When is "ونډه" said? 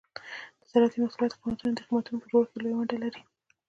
2.77-2.97